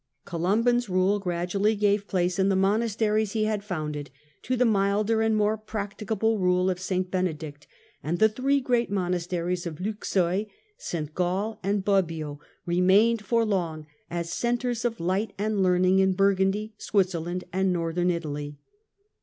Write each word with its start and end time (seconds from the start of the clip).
Columban's 0.25 0.89
rule 0.89 1.19
gradually 1.19 1.75
gave 1.75 2.07
place 2.07 2.39
in 2.39 2.49
the 2.49 2.55
monasteries 2.55 3.33
he 3.33 3.43
had 3.45 3.63
founded 3.63 4.09
to 4.41 4.57
the 4.57 4.65
milder 4.65 5.21
and 5.21 5.35
more 5.37 5.59
practicable 5.59 6.39
rule 6.39 6.71
of 6.71 6.79
St. 6.79 7.11
Benedict, 7.11 7.67
and 8.01 8.17
the 8.17 8.27
three 8.27 8.59
great 8.61 8.89
monasteries 8.89 9.67
of 9.67 9.79
Luxeuil, 9.79 10.47
St. 10.75 11.13
Gall 11.13 11.59
and 11.61 11.85
Bobbio 11.85 12.39
remained 12.65 13.23
for 13.23 13.45
long 13.45 13.85
as 14.09 14.33
centres 14.33 14.85
of 14.85 14.99
light 14.99 15.33
and 15.37 15.61
learning 15.61 15.99
in 15.99 16.13
Burgundy, 16.13 16.73
Switzerland 16.79 17.43
and 17.53 17.71
Northern 17.71 18.09
Italy. 18.09 18.57